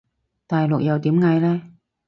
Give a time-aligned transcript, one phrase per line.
[0.47, 1.61] 大陸又點嗌呢？